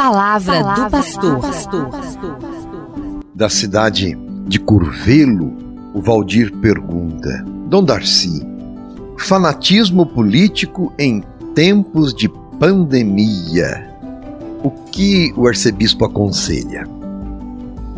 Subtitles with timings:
[0.00, 1.90] palavra, palavra do pastor.
[3.34, 5.54] Da cidade de Curvelo,
[5.92, 8.42] o Valdir pergunta: Dom Darcy,
[9.18, 11.22] fanatismo político em
[11.54, 13.90] tempos de pandemia.
[14.62, 16.86] O que o arcebispo aconselha?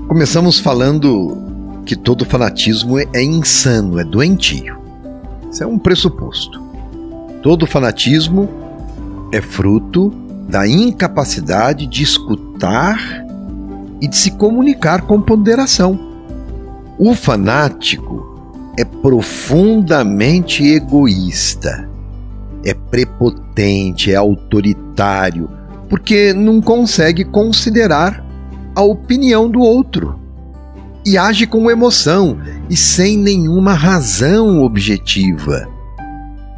[0.09, 1.39] Começamos falando
[1.87, 4.77] que todo fanatismo é insano, é doentio.
[5.51, 6.61] Isso é um pressuposto.
[7.43, 8.49] Todo fanatismo
[9.33, 10.13] é fruto
[10.49, 12.99] da incapacidade de escutar
[14.01, 15.99] e de se comunicar com ponderação.
[16.99, 18.33] O fanático
[18.79, 21.89] é profundamente egoísta,
[22.65, 25.49] é prepotente, é autoritário,
[25.89, 28.25] porque não consegue considerar
[28.75, 30.19] a opinião do outro
[31.05, 32.39] e age com emoção
[32.71, 35.69] e sem nenhuma razão objetiva.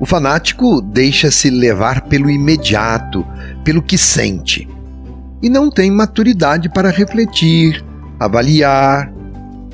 [0.05, 3.27] O fanático deixa-se levar pelo imediato,
[3.65, 4.69] pelo que sente,
[5.43, 7.83] e não tem maturidade para refletir,
[8.21, 9.11] avaliar,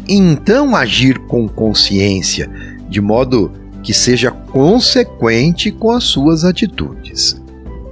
[0.07, 2.49] e então agir com consciência,
[2.89, 3.51] de modo
[3.83, 7.35] que seja consequente com as suas atitudes.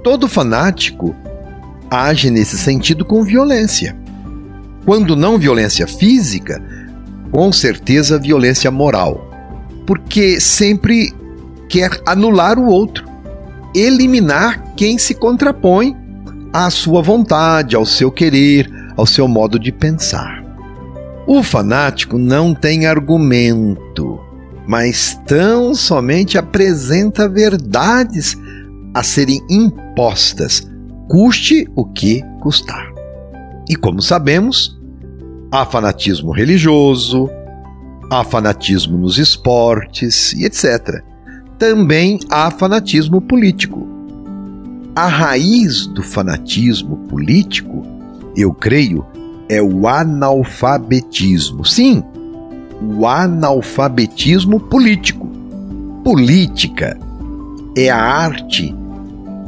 [0.01, 1.13] Todo fanático
[1.91, 3.97] age nesse sentido com violência.
[4.85, 6.63] Quando não violência física,
[7.31, 9.29] com certeza violência moral,
[9.85, 11.13] porque sempre
[11.69, 13.05] quer anular o outro,
[13.73, 15.95] eliminar quem se contrapõe
[16.51, 20.43] à sua vontade, ao seu querer, ao seu modo de pensar.
[21.27, 24.19] O fanático não tem argumento,
[24.67, 28.35] mas tão somente apresenta verdades
[28.93, 30.67] a serem impostas,
[31.07, 32.91] custe o que custar.
[33.69, 34.75] E como sabemos,
[35.51, 37.29] há fanatismo religioso,
[38.11, 41.03] há fanatismo nos esportes e etc.
[41.59, 43.85] Também há fanatismo político.
[44.95, 47.85] A raiz do fanatismo político,
[48.33, 49.05] eu creio,
[49.49, 51.65] é o analfabetismo.
[51.65, 52.01] Sim,
[52.81, 55.27] o analfabetismo político.
[56.01, 56.97] Política
[57.75, 58.73] é a arte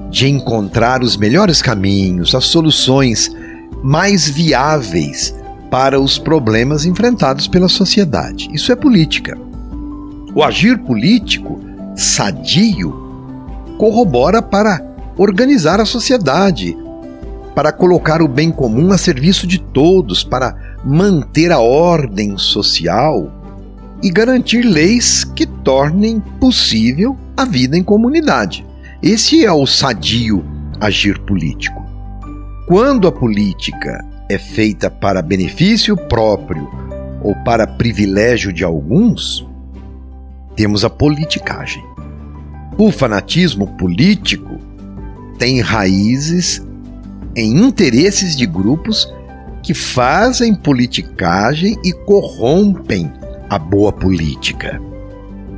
[0.09, 3.33] de encontrar os melhores caminhos, as soluções
[3.81, 5.33] mais viáveis
[5.69, 8.49] para os problemas enfrentados pela sociedade.
[8.51, 9.37] Isso é política.
[10.35, 12.93] O agir político sadio
[13.77, 14.79] corrobora para
[15.17, 16.77] organizar a sociedade,
[17.55, 23.31] para colocar o bem comum a serviço de todos, para manter a ordem social
[24.01, 28.65] e garantir leis que tornem possível a vida em comunidade.
[29.01, 30.45] Esse é o sadio
[30.79, 31.81] agir político.
[32.67, 36.67] Quando a política é feita para benefício próprio
[37.21, 39.45] ou para privilégio de alguns,
[40.61, 41.83] temos a politicagem.
[42.77, 44.59] O fanatismo político
[45.39, 46.61] tem raízes
[47.35, 49.11] em interesses de grupos
[49.63, 53.11] que fazem politicagem e corrompem
[53.49, 54.79] a boa política.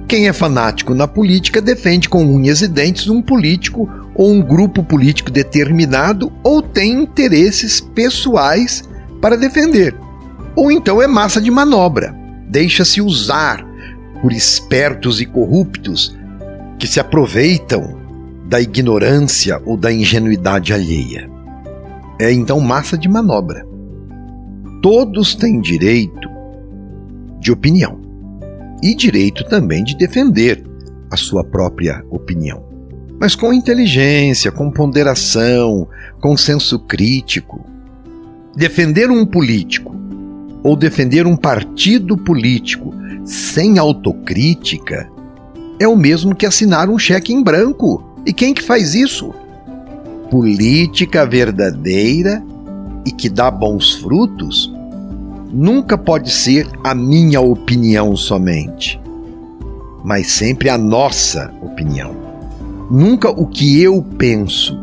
[0.08, 4.82] Quem é fanático na política defende com unhas e dentes um político ou um grupo
[4.86, 8.84] político determinado ou tem interesses pessoais
[9.20, 9.94] para defender.
[10.56, 12.16] Ou então é massa de manobra,
[12.48, 13.73] deixa-se usar
[14.24, 16.18] por espertos e corruptos
[16.80, 18.02] que se aproveitam
[18.48, 21.30] da ignorância ou da ingenuidade alheia.
[22.20, 23.68] É então massa de manobra.
[24.82, 26.30] Todos têm direito
[27.40, 28.00] de opinião
[28.82, 30.64] e direito também de defender
[31.12, 32.74] a sua própria opinião
[33.24, 35.88] mas com inteligência, com ponderação,
[36.20, 37.66] com senso crítico.
[38.54, 39.96] Defender um político
[40.62, 42.94] ou defender um partido político
[43.26, 45.10] sem autocrítica
[45.80, 48.04] é o mesmo que assinar um cheque em branco.
[48.26, 49.34] E quem que faz isso?
[50.30, 52.44] Política verdadeira
[53.06, 54.74] e que dá bons frutos
[55.52, 59.00] nunca pode ser a minha opinião somente,
[60.04, 62.16] mas sempre a nossa opinião.
[62.90, 64.78] Nunca o que eu penso,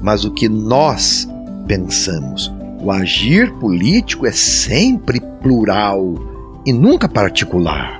[0.00, 1.28] mas o que nós
[1.66, 2.52] pensamos.
[2.80, 6.14] O agir político é sempre plural
[6.68, 7.98] e nunca particular.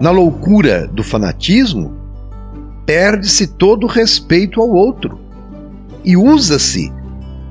[0.00, 1.94] Na loucura do fanatismo,
[2.84, 5.20] perde-se todo respeito ao outro
[6.04, 6.92] e usa-se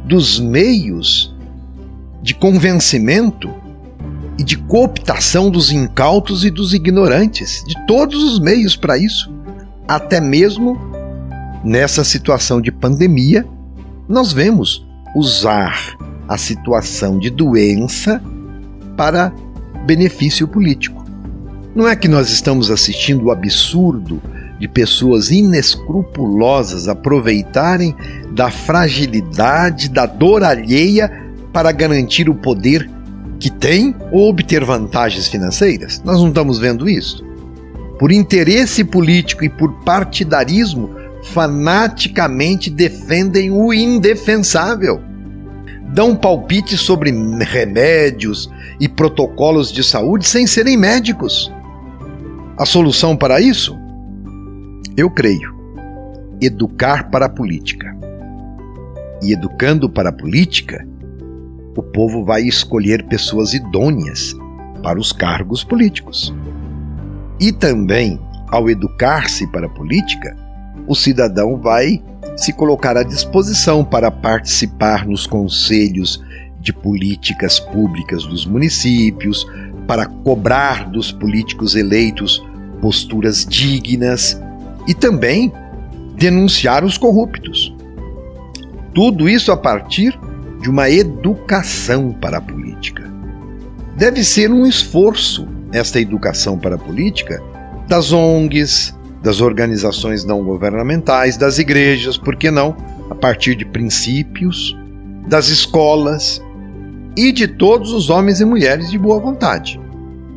[0.04, 1.34] dos meios
[2.22, 3.50] de convencimento
[4.38, 9.34] e de cooptação dos incautos e dos ignorantes, de todos os meios para isso
[9.88, 10.78] até mesmo
[11.64, 13.48] nessa situação de pandemia,
[14.10, 14.86] nós vemos
[15.16, 15.98] usar
[16.28, 18.22] a situação de doença
[18.98, 19.32] para
[19.88, 21.04] benefício político.
[21.74, 24.22] Não é que nós estamos assistindo o absurdo
[24.60, 27.96] de pessoas inescrupulosas aproveitarem
[28.32, 31.10] da fragilidade, da dor alheia
[31.54, 32.90] para garantir o poder
[33.40, 36.02] que tem ou obter vantagens financeiras?
[36.04, 37.26] Nós não estamos vendo isso.
[37.98, 40.90] Por interesse político e por partidarismo,
[41.32, 45.07] fanaticamente defendem o indefensável.
[45.88, 47.12] Dão palpites sobre
[47.44, 48.50] remédios
[48.80, 51.52] e protocolos de saúde sem serem médicos.
[52.58, 53.78] A solução para isso?
[54.96, 55.56] Eu creio.
[56.42, 57.96] Educar para a política.
[59.24, 60.88] E educando para a política,
[61.76, 64.36] o povo vai escolher pessoas idôneas
[64.84, 66.34] para os cargos políticos.
[67.40, 68.20] E também,
[68.50, 70.36] ao educar-se para a política,
[70.88, 72.02] o cidadão vai
[72.38, 76.24] se colocar à disposição para participar nos conselhos
[76.62, 79.46] de políticas públicas dos municípios,
[79.88, 82.46] para cobrar dos políticos eleitos
[82.80, 84.40] posturas dignas
[84.88, 85.52] e também
[86.16, 87.74] denunciar os corruptos.
[88.94, 90.18] Tudo isso a partir
[90.62, 93.10] de uma educação para a política.
[93.96, 97.42] Deve ser um esforço esta educação para a política
[97.88, 102.76] das ONGs, das organizações não governamentais, das igrejas, por que não?
[103.10, 104.76] A partir de princípios,
[105.28, 106.42] das escolas
[107.18, 109.80] e de todos os homens e mulheres de boa vontade.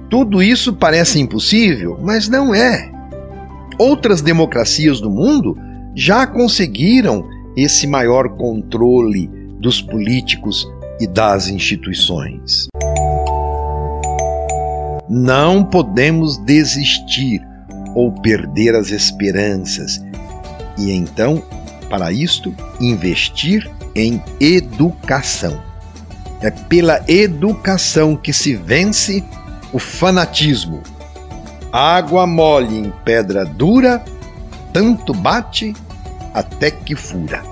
[0.09, 2.91] Tudo isso parece impossível, mas não é.
[3.79, 5.57] Outras democracias do mundo
[5.95, 9.29] já conseguiram esse maior controle
[9.61, 10.69] dos políticos
[10.99, 12.67] e das instituições.
[15.09, 17.41] Não podemos desistir
[17.95, 20.03] ou perder as esperanças.
[20.79, 21.43] E então,
[21.89, 25.61] para isto, investir em educação.
[26.41, 29.25] É pela educação que se vence
[29.73, 30.83] o fanatismo.
[31.73, 34.03] Água mole em pedra dura,
[34.73, 35.75] tanto bate
[36.33, 37.43] até que fura.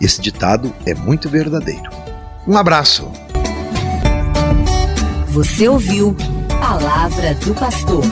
[0.00, 1.90] Esse ditado é muito verdadeiro.
[2.46, 3.10] Um abraço.
[5.28, 6.16] Você ouviu
[6.60, 8.04] Palavra do Pastor.